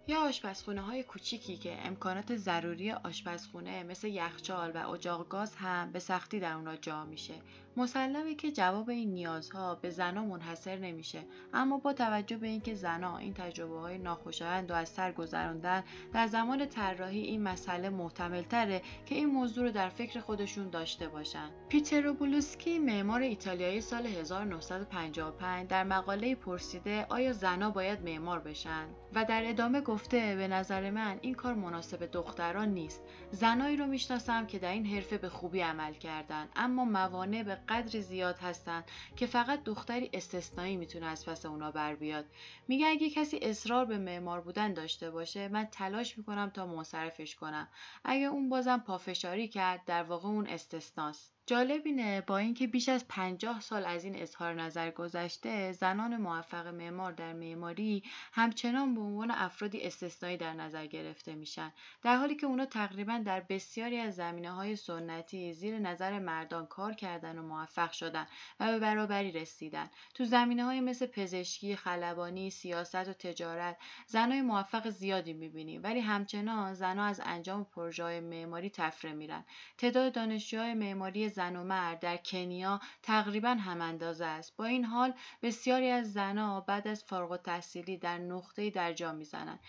یا 0.07 0.21
آشپزخونه 0.21 0.81
های 0.81 1.03
کوچیکی 1.03 1.57
که 1.57 1.87
امکانات 1.87 2.37
ضروری 2.37 2.93
آشپزخونه 2.93 3.83
مثل 3.83 4.09
یخچال 4.09 4.71
و 4.71 4.89
اجاق 4.91 5.29
گاز 5.29 5.57
هم 5.57 5.93
به 5.93 5.99
سختی 5.99 6.41
در 6.41 6.53
اونا 6.53 6.77
جا 6.77 7.05
میشه. 7.05 7.35
مسلمه 7.77 8.35
که 8.35 8.53
جواب 8.53 8.91
این 8.91 9.15
نیازها 9.15 9.75
به 9.75 9.91
زنا 9.91 10.25
منحصر 10.25 10.77
نمیشه. 10.77 11.23
اما 11.55 11.79
با 11.79 11.93
توجه 11.93 12.37
به 12.37 12.47
اینکه 12.47 12.75
زنا 12.75 13.19
این 13.19 13.35
تجربه 13.35 13.79
های 13.79 13.99
ناخوشایند 13.99 14.71
و 14.71 14.75
از 14.75 14.89
سر 14.89 15.13
گذراندن 15.13 15.85
در 16.13 16.27
زمان 16.27 16.67
طراحی 16.67 17.21
این 17.21 17.43
مسئله 17.43 17.89
محتمل 17.89 18.43
تره 18.43 18.83
که 19.07 19.15
این 19.15 19.27
موضوع 19.27 19.65
رو 19.65 19.71
در 19.71 19.89
فکر 19.89 20.21
خودشون 20.21 20.71
داشته 20.71 21.09
باشن. 21.09 21.51
پیترو 21.69 22.15
بولوسکی 22.15 22.79
معمار 22.79 23.21
ایتالیایی 23.21 23.81
سال 23.81 24.07
1955 24.07 25.69
در 25.69 25.85
مقاله 25.85 26.35
پرسیده 26.35 27.07
آیا 27.09 27.33
زنا 27.33 27.71
باید 27.71 28.03
معمار 28.03 28.41
بشن؟ 28.41 28.87
و 29.15 29.25
در 29.25 29.43
ادامه 29.49 29.81
گفته 29.81 30.37
به 30.37 30.49
نظر 30.49 30.91
من 30.91 31.19
این 31.21 31.35
کار 31.35 31.55
مناسب 31.55 32.07
دختران 32.07 32.69
نیست. 32.69 33.03
زنایی 33.31 33.77
رو 33.77 33.87
می‌شناسم 33.87 34.47
که 34.47 34.59
در 34.59 34.73
این 34.73 34.87
حرفه 34.87 35.19
به 35.19 35.29
خوبی 35.29 35.61
عمل 35.61 35.93
کردن 35.93 36.49
اما 36.57 36.85
موانع 36.85 37.43
به 37.43 37.59
قدر 37.69 38.01
زیاد 38.01 38.39
هستن 38.39 38.85
که 39.17 39.27
فقط 39.27 39.65
دختری 39.65 40.11
استثنایی 40.13 40.77
می‌تونه 40.77 41.07
از 41.07 41.27
پس 41.27 41.47
اونا 41.47 41.71
بر 41.71 41.95
بیاد. 41.95 42.27
میگه 42.69 42.87
اگه 42.87 43.11
کسی 43.11 43.39
اصرار 43.43 43.85
به 43.85 43.99
معمار 43.99 44.41
بودن 44.41 44.75
داشته 44.75 45.11
باشه 45.11 45.49
من 45.49 45.65
تلاش 45.65 46.19
می‌کنم 46.19 46.51
تا 46.51 46.67
منصرفش 46.67 47.37
کنم. 47.37 47.69
اگه 48.05 48.27
اون 48.27 48.49
بازم 48.49 48.79
پافشاری 48.79 49.49
کرد 49.49 49.85
در 49.85 50.03
واقع 50.03 50.29
اون 50.29 50.47
استثناست. 50.47 51.42
جالب 51.53 51.83
اینه 51.85 52.21
با 52.21 52.39
اینکه 52.39 52.67
بیش 52.67 52.89
از 52.89 53.09
پنجاه 53.09 53.61
سال 53.61 53.85
از 53.85 54.05
این 54.05 54.23
اظهار 54.23 54.55
نظر 54.55 54.91
گذشته 54.91 55.73
زنان 55.73 56.17
موفق 56.17 56.67
معمار 56.67 57.13
در 57.13 57.33
معماری 57.33 58.03
همچنان 58.33 58.95
به 58.95 59.01
عنوان 59.01 59.31
افرادی 59.31 59.81
استثنایی 59.83 60.37
در 60.37 60.53
نظر 60.53 60.87
گرفته 60.87 61.35
میشن. 61.35 61.73
در 62.03 62.17
حالی 62.17 62.35
که 62.35 62.47
اونا 62.47 62.67
تقریبا 62.67 63.23
در 63.25 63.41
بسیاری 63.41 63.99
از 63.99 64.15
زمینه 64.15 64.51
های 64.51 64.77
سنتی 64.77 65.53
زیر 65.53 65.79
نظر 65.79 66.19
مردان 66.19 66.67
کار 66.67 66.93
کردن 66.93 67.39
و 67.39 67.43
موفق 67.43 67.93
شدن 67.93 68.27
و 68.61 68.67
به 68.67 68.79
برابری 68.79 69.33
رسیدن. 69.33 69.91
تو 70.15 70.25
زمینه 70.25 70.65
های 70.65 70.81
مثل 70.81 71.07
پزشکی 71.07 71.77
خلبانی 71.77 72.51
سیاست 72.51 72.95
و 73.09 73.13
تجارت 73.13 73.77
زنای 74.07 74.43
موفق 74.43 74.89
زیادی 74.89 75.33
می‌بینیم. 75.33 75.83
ولی 75.83 76.01
همچنان 76.01 76.75
زنها 76.75 77.05
از 77.05 77.21
انجام 77.25 77.65
پروژه 77.65 78.21
معماری 78.21 78.71
تفره 78.71 79.13
میرن. 79.13 79.45
تعداد 79.79 80.13
دانشجوهای 80.13 80.75
معماری 80.75 81.29
زن 81.29 81.42
و 81.51 81.65
مرد 81.65 82.01
در 82.01 82.17
کنیا 82.17 82.81
تقریبا 83.03 83.49
هم 83.51 83.81
اندازه 83.81 84.25
است. 84.25 84.57
با 84.57 84.65
این 84.65 84.85
حال 84.85 85.15
بسیاری 85.43 85.91
از 85.91 86.13
زنها 86.13 86.61
بعد 86.61 86.89
از 86.89 87.05
فارغ 87.05 87.31
التحصیلی 87.31 87.97
در 87.97 88.19
نقطه‌ای 88.19 88.71
در 88.71 88.93
جا 88.93 89.13
می‌زنند. 89.13 89.61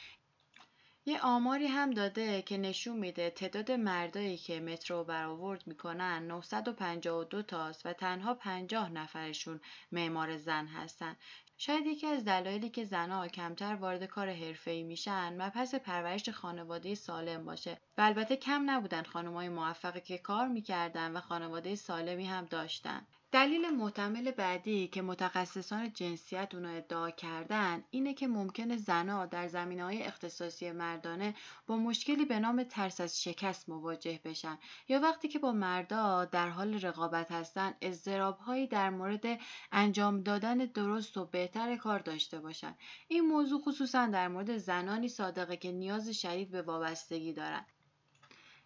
یه 1.05 1.21
آماری 1.21 1.67
هم 1.67 1.91
داده 1.91 2.41
که 2.41 2.57
نشون 2.57 2.97
میده 2.97 3.29
تعداد 3.29 3.71
مردایی 3.71 4.37
که 4.37 4.59
مترو 4.59 5.03
برآورد 5.03 5.67
می‌کنن 5.67 6.27
952 6.27 7.41
تاست 7.41 7.85
و 7.85 7.93
تنها 7.93 8.33
50 8.33 8.89
نفرشون 8.89 9.61
معمار 9.91 10.37
زن 10.37 10.67
هستن. 10.67 11.15
شاید 11.57 11.85
یکی 11.85 12.07
از 12.07 12.25
دلایلی 12.25 12.69
که 12.69 12.83
زنها 12.85 13.27
کمتر 13.27 13.75
وارد 13.75 14.03
کار 14.03 14.29
حرفه‌ای 14.29 14.83
میشن 14.83 15.41
مبحث 15.41 15.75
پرورش 15.75 16.29
خانواده 16.29 16.95
سالم 16.95 17.45
باشه. 17.45 17.81
و 17.97 18.01
البته 18.01 18.35
کم 18.35 18.69
نبودن 18.69 19.03
خانمای 19.03 19.49
موفقی 19.49 20.01
که 20.01 20.17
کار 20.17 20.47
می‌کردن 20.47 21.11
و 21.11 21.19
خانواده 21.19 21.75
سالمی 21.75 22.25
هم 22.25 22.45
داشتن. 22.45 23.07
دلیل 23.33 23.69
محتمل 23.69 24.31
بعدی 24.31 24.87
که 24.87 25.01
متخصصان 25.01 25.93
جنسیت 25.93 26.55
اونا 26.55 26.69
ادعا 26.69 27.09
کردن 27.09 27.83
اینه 27.91 28.13
که 28.13 28.27
ممکنه 28.27 28.77
زنها 28.77 29.25
در 29.25 29.47
زمینه 29.47 29.83
های 29.83 30.03
اختصاصی 30.03 30.71
مردانه 30.71 31.35
با 31.67 31.77
مشکلی 31.77 32.25
به 32.25 32.39
نام 32.39 32.63
ترس 32.63 33.01
از 33.01 33.23
شکست 33.23 33.69
مواجه 33.69 34.19
بشن 34.25 34.57
یا 34.87 34.99
وقتی 34.99 35.27
که 35.27 35.39
با 35.39 35.51
مردا 35.51 36.25
در 36.25 36.49
حال 36.49 36.73
رقابت 36.81 37.31
هستن 37.31 37.73
اضطرابهایی 37.81 38.67
در 38.67 38.89
مورد 38.89 39.39
انجام 39.71 40.21
دادن 40.21 40.57
درست 40.57 41.17
و 41.17 41.25
بهتر 41.25 41.75
کار 41.75 41.99
داشته 41.99 42.39
باشن. 42.39 42.75
این 43.07 43.21
موضوع 43.21 43.61
خصوصا 43.61 44.05
در 44.05 44.27
مورد 44.27 44.57
زنانی 44.57 45.07
صادقه 45.07 45.57
که 45.57 45.71
نیاز 45.71 46.09
شدید 46.09 46.51
به 46.51 46.61
وابستگی 46.61 47.33
دارن. 47.33 47.65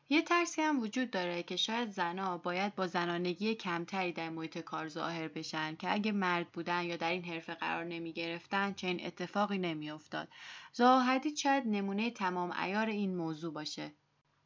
یه 0.09 0.21
ترسی 0.21 0.61
هم 0.61 0.79
وجود 0.79 1.11
داره 1.11 1.43
که 1.43 1.55
شاید 1.55 1.91
زنها 1.91 2.37
باید 2.37 2.75
با 2.75 2.87
زنانگی 2.87 3.55
کمتری 3.55 4.13
در 4.13 4.29
محیط 4.29 4.57
کار 4.57 4.87
ظاهر 4.87 5.27
بشن 5.27 5.75
که 5.75 5.93
اگه 5.93 6.11
مرد 6.11 6.51
بودن 6.51 6.83
یا 6.83 6.97
در 6.97 7.11
این 7.11 7.23
حرفه 7.23 7.53
قرار 7.53 7.83
نمی 7.83 8.13
گرفتن 8.13 8.73
چنین 8.73 9.05
اتفاقی 9.05 9.57
نمی 9.57 9.91
افتاد. 9.91 10.27
زاهدید 10.73 11.37
شاید 11.37 11.63
نمونه 11.67 12.11
تمام 12.11 12.51
ایار 12.51 12.85
این 12.85 13.15
موضوع 13.15 13.53
باشه. 13.53 13.93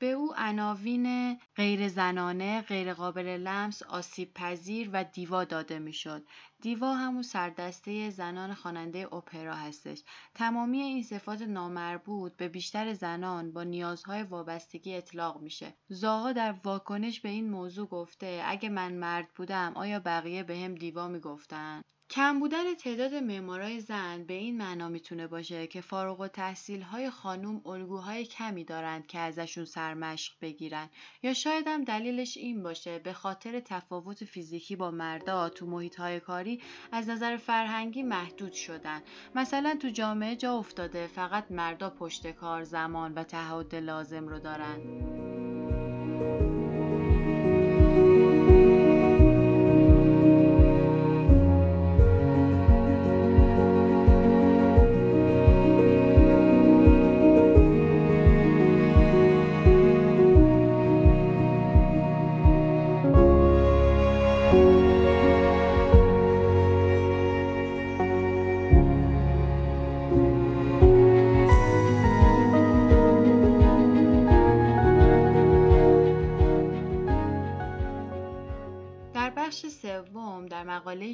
به 0.02 0.12
او 0.12 0.34
عناوین 0.38 1.38
غیر 1.56 1.88
زنانه، 1.88 2.62
غیر 2.62 2.94
قابل 2.94 3.28
لمس، 3.28 3.84
آسیب 3.84 4.34
پذیر 4.34 4.90
و 4.94 5.04
دیوا 5.04 5.44
داده 5.44 5.80
می‌شد. 5.80 6.24
دیوا 6.62 6.94
همون 6.96 7.22
سردسته 7.22 8.10
زنان 8.10 8.54
خواننده 8.54 9.14
اپرا 9.14 9.56
هستش. 9.56 10.04
تمامی 10.36 10.82
این 10.82 11.04
صفات 11.04 11.42
نامربوط 11.42 12.36
به 12.36 12.48
بیشتر 12.48 12.94
زنان 12.94 13.54
با 13.54 13.64
نیازهای 13.64 14.24
وابستگی 14.24 14.96
اطلاق 14.96 15.42
میشه. 15.42 15.74
زاها 15.90 16.32
در 16.32 16.56
واکنش 16.64 17.20
به 17.22 17.30
این 17.30 17.50
موضوع 17.50 17.88
گفته 17.88 18.42
اگه 18.46 18.70
من 18.70 18.94
مرد 18.94 19.28
بودم 19.36 19.74
آیا 19.76 20.00
بقیه 20.00 20.44
به 20.44 20.58
هم 20.58 20.76
دیوا 20.76 21.08
می‌گفتن؟ 21.08 21.82
کم 22.12 22.40
بودن 22.40 22.74
تعداد 22.74 23.14
معمارای 23.14 23.80
زن 23.80 24.24
به 24.24 24.34
این 24.34 24.58
معنا 24.58 24.90
می‌تونه 24.90 25.28
باشه 25.28 25.68
که 25.68 25.82
فارغ 25.82 26.20
و 26.20 26.28
تحصیل 26.28 26.82
های 26.82 27.10
خانوم 27.10 27.62
الگوهای 27.66 28.26
کمی 28.26 28.64
دارند 28.64 29.08
که 29.08 29.20
ازشون 29.20 29.66
سرمشق 29.66 30.34
بگیرن. 30.42 30.90
یا 31.24 31.34
شاید 31.34 31.68
هم 31.68 31.84
دلیلش 31.84 32.38
این 32.38 32.64
باشه 32.64 33.00
به 33.00 33.14
خاطر 33.14 33.60
تفاوت 33.60 34.26
فیزیکی 34.26 34.76
با 34.76 34.92
مردا 34.92 35.50
تو 35.50 35.66
محیط 35.66 35.96
های 35.96 36.20
کاری 36.20 36.62
از 36.92 37.10
نظر 37.10 37.38
فرهنگی 37.38 38.04
محدود 38.04 38.54
شدن. 38.54 39.02
مثلا 39.36 39.78
تو 39.82 39.90
جامعه 39.90 40.36
جا 40.36 40.54
افتاده 40.58 41.08
فقط 41.08 41.52
مردا 41.52 41.90
پشت 41.90 42.32
کار 42.32 42.64
زمان 42.64 43.14
و 43.14 43.24
تعهد 43.24 43.76
لازم 43.76 44.28
رو 44.28 44.40
دارن. 44.40 44.80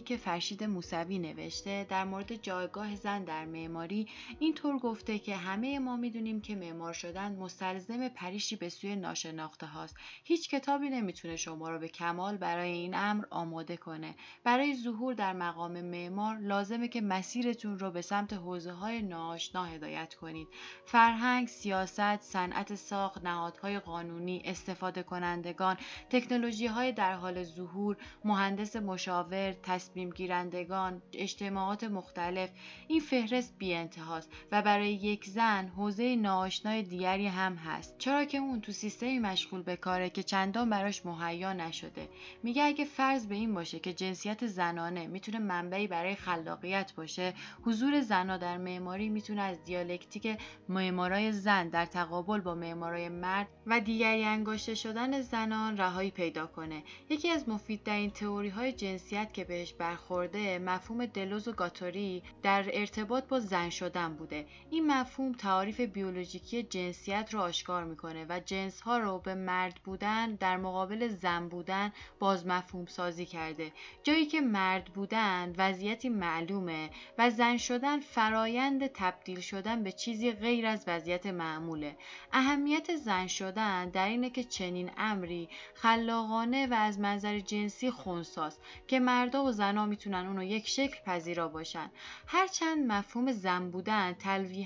که 0.07 0.17
فرشید 0.17 0.63
موسوی 0.63 1.19
نوشته 1.19 1.85
در 1.89 2.03
مورد 2.03 2.35
جایگاه 2.35 2.95
زن 2.95 3.23
در 3.23 3.45
معماری 3.45 4.07
اینطور 4.39 4.77
گفته 4.77 5.19
که 5.19 5.35
همه 5.35 5.79
ما 5.79 5.97
می‌دونیم 5.97 6.41
که 6.41 6.55
معمار 6.55 6.93
شدن 6.93 7.35
مستلزم 7.35 8.09
پریشی 8.09 8.55
به 8.55 8.69
سوی 8.69 8.95
ناشناخته 8.95 9.65
هاست. 9.65 9.95
هیچ 10.23 10.49
کتابی 10.49 10.89
نمی‌تونه 10.89 11.35
شما 11.35 11.69
رو 11.69 11.79
به 11.79 11.87
کمال 11.87 12.37
برای 12.37 12.71
این 12.71 12.95
امر 12.95 13.25
آماده 13.29 13.77
کنه. 13.77 14.15
برای 14.43 14.75
ظهور 14.75 15.13
در 15.13 15.33
مقام 15.33 15.81
معمار 15.81 16.37
لازمه 16.37 16.87
که 16.87 17.01
مسیرتون 17.01 17.79
رو 17.79 17.91
به 17.91 18.01
سمت 18.01 18.33
حوزه 18.33 18.71
های 18.71 19.01
ناآشنا 19.01 19.65
هدایت 19.65 20.13
کنید. 20.13 20.47
فرهنگ 20.85 21.47
سیاست 21.47 22.21
صنعت 22.21 22.75
ساخت 22.75 23.23
نهادهای 23.23 23.79
قانونی 23.79 24.41
استفاده 24.45 25.03
کنندگان 25.03 25.77
تکنولوژی 26.09 26.67
های 26.67 26.91
در 26.91 27.13
حال 27.13 27.43
ظهور 27.43 27.97
مهندس 28.25 28.75
مشاور 28.75 29.51
تصمیم 29.97 30.09
گیرندگان، 30.09 31.01
اجتماعات 31.13 31.83
مختلف 31.83 32.49
این 32.87 32.99
فهرست 32.99 33.55
بی 33.57 33.73
انتهاست 33.73 34.29
و 34.51 34.61
برای 34.61 34.93
یک 34.93 35.25
زن 35.25 35.67
حوزه 35.67 36.15
ناآشنای 36.15 36.83
دیگری 36.83 37.27
هم 37.27 37.55
هست. 37.55 37.97
چرا 37.97 38.25
که 38.25 38.37
اون 38.37 38.61
تو 38.61 38.71
سیستمی 38.71 39.19
مشغول 39.19 39.61
به 39.61 39.75
کاره 39.75 40.09
که 40.09 40.23
چندان 40.23 40.69
براش 40.69 41.05
مهیا 41.05 41.53
نشده. 41.53 42.09
میگه 42.43 42.63
اگه 42.63 42.85
فرض 42.85 43.27
به 43.27 43.35
این 43.35 43.53
باشه 43.53 43.79
که 43.79 43.93
جنسیت 43.93 44.47
زنانه 44.47 45.07
می‌تونه 45.07 45.39
منبعی 45.39 45.87
برای 45.87 46.15
خلاقیت 46.15 46.93
باشه. 46.95 47.33
حضور 47.65 48.01
زنا 48.01 48.37
در 48.37 48.57
معماری 48.57 49.09
می‌تونه 49.09 49.41
از 49.41 49.63
دیالکتیک 49.63 50.37
معمارای 50.69 51.31
زن 51.31 51.69
در 51.69 51.85
تقابل 51.85 52.41
با 52.41 52.55
معمارای 52.55 53.09
مرد 53.09 53.47
و 53.67 53.79
دیگری 53.79 54.23
انگاشته 54.23 54.75
شدن 54.75 55.21
زنان 55.21 55.77
رهایی 55.77 56.11
پیدا 56.11 56.47
کنه. 56.47 56.83
یکی 57.09 57.29
از 57.29 57.49
مفیدترین 57.49 58.11
تئوری 58.11 58.49
های 58.49 58.71
جنسیت 58.71 59.33
که 59.33 59.43
بهش 59.43 59.73
برخورده 59.77 60.59
مفهوم 60.59 61.05
دلوز 61.05 61.47
و 61.47 61.51
گاتوری 61.51 62.23
در 62.43 62.65
ارتباط 62.73 63.23
با 63.23 63.39
زن 63.39 63.69
شدن 63.69 64.13
بوده. 64.13 64.45
این 64.69 64.87
مفهوم 64.91 65.33
تعاریف 65.33 65.79
بیولوژیکی 65.79 66.63
جنسیت 66.63 67.33
رو 67.33 67.39
آشکار 67.39 67.83
می‌کنه 67.83 68.25
و 68.29 68.39
جنس 68.39 68.81
ها 68.81 68.97
رو 68.97 69.19
به 69.19 69.35
مرد 69.35 69.79
بودن 69.83 70.35
در 70.35 70.57
مقابل 70.57 71.07
زن 71.07 71.47
بودن 71.47 71.91
باز 72.19 72.47
مفهوم 72.47 72.85
سازی 72.85 73.25
کرده. 73.25 73.71
جایی 74.03 74.25
که 74.25 74.41
مرد 74.41 74.85
بودن 74.85 75.53
وضعیتی 75.57 76.09
معلومه 76.09 76.89
و 77.17 77.29
زن 77.29 77.57
شدن 77.57 77.99
فرایند 77.99 78.87
تبدیل 78.87 79.39
شدن 79.39 79.83
به 79.83 79.91
چیزی 79.91 80.31
غیر 80.31 80.65
از 80.65 80.83
وضعیت 80.87 81.25
معموله. 81.25 81.95
اهمیت 82.33 82.95
زن 82.95 83.27
شدن 83.27 83.89
در 83.89 84.07
اینه 84.07 84.29
که 84.29 84.43
چنین 84.43 84.91
امری 84.97 85.49
خلاقانه 85.73 86.67
و 86.67 86.73
از 86.73 86.99
منظر 86.99 87.39
جنسی 87.39 87.91
خونساست 87.91 88.61
که 88.87 88.99
مرد 88.99 89.35
و 89.35 89.51
زنها 89.67 89.85
می‌تونن 89.85 90.27
اونو 90.27 90.43
یک 90.43 90.67
شکل 90.67 90.97
پذیرا 91.05 91.47
باشن. 91.47 91.89
هرچند 92.27 92.91
مفهوم 92.91 93.31
زن 93.31 93.69
بودن 93.69 94.15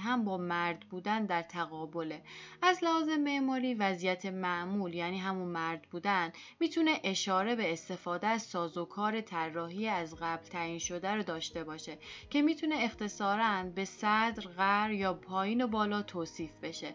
هم 0.01 0.25
با 0.25 0.37
مرد 0.37 0.79
بودن 0.79 1.25
در 1.25 1.41
تقابله. 1.41 2.21
از 2.61 2.83
لحاظ 2.83 3.09
معماری 3.09 3.73
وضعیت 3.73 4.25
معمول 4.25 4.93
یعنی 4.93 5.17
همون 5.17 5.47
مرد 5.47 5.87
بودن 5.91 6.31
می‌تونه 6.59 6.99
اشاره 7.03 7.55
به 7.55 7.73
استفاده 7.73 8.27
از 8.27 8.41
سازوکار 8.41 9.21
طراحی 9.21 9.87
از 9.87 10.15
قبل 10.15 10.43
تعیین 10.43 10.79
شده 10.79 11.09
رو 11.09 11.23
داشته 11.23 11.63
باشه 11.63 11.97
که 12.29 12.41
می‌تونه 12.41 12.75
اختصارا 12.79 13.63
به 13.75 13.85
صدر، 13.85 14.43
غر 14.57 14.91
یا 14.91 15.13
پایین 15.13 15.61
و 15.61 15.67
بالا 15.67 16.01
توصیف 16.01 16.51
بشه. 16.63 16.93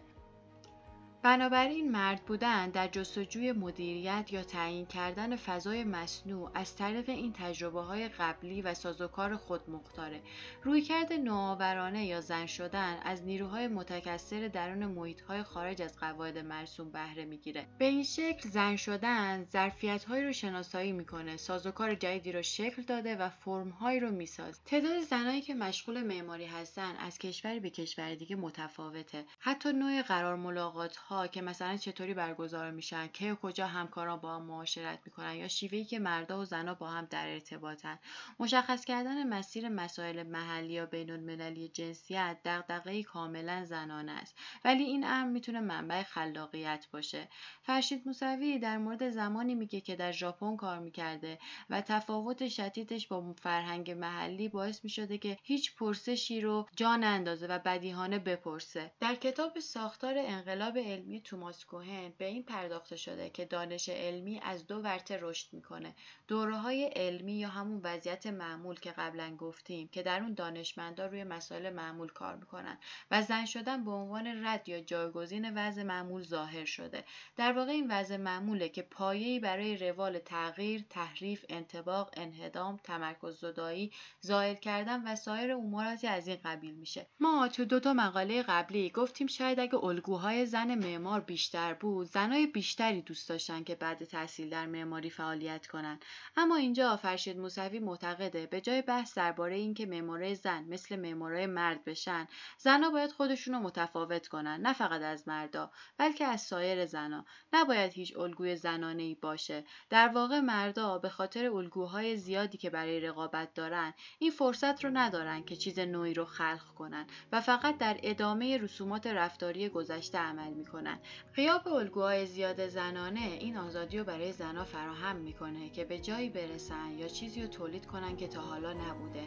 بنابراین 1.23 1.91
مرد 1.91 2.25
بودن 2.25 2.69
در 2.69 2.87
جستجوی 2.87 3.51
مدیریت 3.51 4.33
یا 4.33 4.43
تعیین 4.43 4.85
کردن 4.85 5.35
فضای 5.35 5.83
مصنوع 5.83 6.51
از 6.53 6.75
طریق 6.75 7.09
این 7.09 7.33
تجربه 7.33 7.81
های 7.81 8.07
قبلی 8.09 8.61
و 8.61 8.73
سازوکار 8.73 9.35
خود 9.35 9.69
مختاره. 9.69 10.21
رویکرد 10.63 11.13
نوآورانه 11.13 12.05
یا 12.05 12.21
زن 12.21 12.45
شدن 12.45 12.99
از 13.03 13.23
نیروهای 13.23 13.67
متکثر 13.67 14.47
درون 14.47 14.85
محیط 14.85 15.21
های 15.21 15.43
خارج 15.43 15.81
از 15.81 15.97
قواعد 15.97 16.37
مرسوم 16.37 16.91
بهره 16.91 17.25
می‌گیره. 17.25 17.65
به 17.77 17.85
این 17.85 18.03
شکل 18.03 18.49
زن 18.49 18.75
شدن 18.75 19.45
ظرفیت 19.51 20.03
هایی 20.03 20.25
رو 20.25 20.33
شناسایی 20.33 20.91
می‌کنه 20.91 21.37
سازوکار 21.37 21.95
جدیدی 21.95 22.31
رو 22.31 22.41
شکل 22.41 22.81
داده 22.81 23.15
و 23.15 23.29
فرم 23.29 23.69
هایی 23.69 23.99
رو 23.99 24.11
می‌سازه. 24.11 24.61
تعداد 24.65 25.01
زنایی 25.01 25.41
که 25.41 25.53
مشغول 25.53 26.03
معماری 26.03 26.45
هستن 26.45 26.95
از 26.99 27.17
کشوری 27.17 27.59
به 27.59 27.69
کشور 27.69 28.15
دیگه 28.15 28.35
متفاوته. 28.35 29.25
حتی 29.39 29.73
نوع 29.73 30.01
قرار 30.01 30.35
ملاقات 30.35 30.95
ها 30.95 31.16
که 31.25 31.41
مثلا 31.41 31.77
چطوری 31.77 32.13
برگزار 32.13 32.71
میشن 32.71 33.07
که 33.13 33.35
کجا 33.35 33.67
همکاران 33.67 34.19
با 34.19 34.35
هم 34.35 34.41
معاشرت 34.41 34.99
می‌کنن 35.05 35.35
یا 35.35 35.47
شیوهی 35.47 35.85
که 35.85 35.99
مردا 35.99 36.39
و 36.39 36.45
زنها 36.45 36.73
با 36.73 36.87
هم 36.87 37.05
در 37.05 37.27
ارتباطن. 37.27 37.99
مشخص 38.39 38.85
کردن 38.85 39.27
مسیر 39.27 39.69
مسائل 39.69 40.23
محلی 40.23 40.73
یا 40.73 40.85
بین 40.85 41.11
المللی 41.11 41.67
جنسیت 41.69 42.37
دغدغه 42.45 43.03
کاملا 43.03 43.65
زنانه 43.65 44.11
است. 44.11 44.37
ولی 44.65 44.83
این 44.83 45.03
امر 45.07 45.29
می‌تونه 45.29 45.59
منبع 45.59 46.03
خلاقیت 46.03 46.87
باشه. 46.91 47.27
فرشید 47.61 48.03
موسوی 48.05 48.59
در 48.59 48.77
مورد 48.77 49.09
زمانی 49.09 49.55
میگه 49.55 49.81
که 49.81 49.95
در 49.95 50.11
ژاپن 50.11 50.55
کار 50.55 50.79
می‌کرده 50.79 51.39
و 51.69 51.81
تفاوت 51.81 52.47
شدیدش 52.47 53.07
با 53.07 53.33
فرهنگ 53.41 53.91
محلی 53.91 54.49
باعث 54.49 54.83
می‌شده 54.83 55.17
که 55.17 55.37
هیچ 55.43 55.75
پرسشی 55.75 56.41
رو 56.41 56.67
جان 56.75 57.03
اندازه 57.03 57.47
و 57.47 57.59
بدیهانه 57.59 58.19
بپرسه. 58.19 58.91
در 58.99 59.15
کتاب 59.15 59.59
ساختار 59.59 60.13
انقلاب 60.17 60.77
علمی 60.97 61.21
توماس 61.21 61.65
کوهن 61.65 62.13
به 62.17 62.25
این 62.25 62.43
پرداخته 62.43 62.95
شده 62.95 63.29
که 63.29 63.45
دانش 63.45 63.89
علمی 63.89 64.39
از 64.43 64.67
دو 64.67 64.75
ورته 64.75 65.19
رشد 65.21 65.47
می‌کنه 65.51 65.95
دوره 66.27 66.57
های 66.57 66.85
علمی 66.85 67.33
یا 67.33 67.49
همون 67.49 67.81
وضعیت 67.83 68.27
معمول 68.27 68.79
که 68.79 68.91
قبلا 68.91 69.35
گفتیم 69.35 69.87
که 69.87 70.03
در 70.03 70.21
اون 70.21 70.33
دانشمندا 70.33 71.05
روی 71.05 71.23
مسائل 71.23 71.73
معمول 71.73 72.09
کار 72.09 72.35
می‌کنن 72.35 72.77
و 73.11 73.21
زن 73.21 73.45
شدن 73.45 73.85
به 73.85 73.91
عنوان 73.91 74.45
رد 74.45 74.69
یا 74.69 74.79
جایگزین 74.79 75.57
وضع 75.57 75.83
معمول 75.83 76.23
ظاهر 76.23 76.65
شده. 76.65 77.03
در 77.35 77.53
واقع 77.53 77.71
این 77.71 77.91
وضع 77.91 78.17
معموله 78.17 78.69
که 78.69 78.81
پایه‌ای 78.81 79.39
برای 79.39 79.89
روال 79.89 80.19
تغییر 80.19 80.85
تحریف 80.89 81.45
انتباق 81.49 82.09
انهدام 82.13 82.79
تمرکز 82.83 83.39
زدایی 83.39 83.91
ظاهر 84.25 84.53
کردن 84.55 85.07
و 85.07 85.15
سایر 85.15 85.53
اموراتی 85.53 86.07
از 86.07 86.27
این 86.27 86.37
قبیل 86.45 86.73
میشه. 86.73 87.07
ما 87.19 87.47
تو 87.47 87.65
دو 87.65 87.79
تا 87.79 87.93
مقاله 87.93 88.43
قبلی 88.43 88.89
گفتیم 88.89 89.27
شاید 89.27 89.59
اگه 89.59 89.75
الگوهای 89.75 90.45
زن 90.45 90.75
معمار 90.87 91.19
بیشتر 91.19 91.73
بود. 91.73 92.07
زنای 92.07 92.47
بیشتری 92.47 93.01
دوست 93.01 93.29
داشتن 93.29 93.63
که 93.63 93.75
بعد 93.75 94.03
تحصیل 94.03 94.49
در 94.49 94.65
معماری 94.65 95.09
فعالیت 95.09 95.67
کنن. 95.67 95.99
اما 96.37 96.55
اینجا 96.55 96.97
فرشید 96.97 97.37
موسوی 97.37 97.79
معتقده 97.79 98.45
به 98.45 98.61
جای 98.61 98.81
بحث 98.81 99.17
درباره 99.17 99.55
اینکه 99.55 99.85
معمارای 99.85 100.35
زن 100.35 100.63
مثل 100.63 100.95
معمارای 100.95 101.45
مرد 101.45 101.83
بشن 101.83 102.27
زنها 102.57 102.91
باید 102.91 103.11
خودشون 103.11 103.53
رو 103.53 103.59
متفاوت 103.59 104.27
کنن. 104.27 104.61
نه 104.61 104.73
فقط 104.73 105.01
از 105.01 105.27
مردا 105.27 105.71
بلکه 105.97 106.25
از 106.25 106.41
سایر 106.41 106.85
زنا 106.85 107.25
نباید 107.53 107.93
هیچ 107.93 108.17
الگوی 108.17 108.55
زنانه 108.55 109.03
ای 109.03 109.15
باشه. 109.15 109.63
در 109.89 110.07
واقع 110.07 110.39
مردا 110.39 110.97
به 110.97 111.09
خاطر 111.09 111.49
الگوهای 111.49 112.17
زیادی 112.17 112.57
که 112.57 112.69
برای 112.69 112.99
رقابت 112.99 113.53
دارن 113.53 113.93
این 114.19 114.31
فرصت 114.31 114.85
رو 114.85 114.91
ندارن 114.93 115.43
که 115.43 115.55
چیز 115.55 115.79
نوعی 115.79 116.13
رو 116.13 116.25
خلق 116.25 116.73
کنن 116.75 117.07
و 117.31 117.41
فقط 117.41 117.77
در 117.77 117.99
ادامه 118.03 118.57
رسومات 118.57 119.07
رفتاری 119.07 119.69
گذشته 119.69 120.17
عمل 120.17 120.53
می‌کنن. 120.53 120.76
کنند 120.77 120.99
قیاب 121.35 121.67
الگوهای 121.67 122.25
زیاد 122.25 122.67
زنانه 122.67 123.19
این 123.19 123.57
آزادی 123.57 123.97
رو 123.97 124.03
برای 124.03 124.31
زنها 124.31 124.63
فراهم 124.63 125.15
می‌کنه 125.15 125.69
که 125.69 125.85
به 125.85 125.99
جایی 125.99 126.29
برسن 126.29 126.91
یا 126.97 127.07
چیزی 127.07 127.41
رو 127.41 127.47
تولید 127.47 127.85
کنن 127.85 128.15
که 128.15 128.27
تا 128.27 128.41
حالا 128.41 128.73
نبوده. 128.73 129.23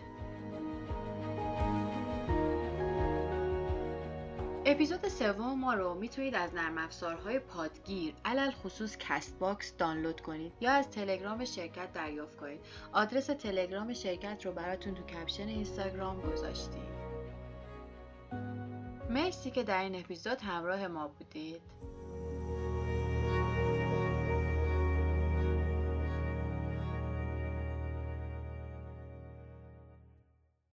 اپیزود 4.67 5.09
سوم 5.09 5.59
ما 5.59 5.75
رو 5.75 5.95
می‌تونید 5.95 6.35
از 6.35 6.55
نرم 6.55 6.79
افزارهای 6.79 7.39
پادگیر 7.39 8.15
علی 8.25 8.51
الخصوص 8.51 8.97
Castbox 8.97 9.77
دانلود 9.77 10.21
کنید 10.21 10.53
یا 10.61 10.73
از 10.73 10.91
تلگرام 10.91 11.45
شرکت 11.45 11.93
دریافت 11.93 12.37
کنید. 12.37 12.61
آدرس 12.93 13.27
تلگرام 13.27 13.93
شرکت 13.93 14.47
رو 14.47 14.53
براتون 14.53 14.95
تو 14.95 15.03
caption 15.03 15.49
اینستاگرام 15.49 16.21
گذاشتیم. 16.21 17.00
مرسی 19.11 19.51
که 19.51 19.63
در 19.63 19.83
این 19.83 19.95
اپیزود 19.95 20.41
همراه 20.41 20.87
ما 20.87 21.09
بودید. 21.09 21.61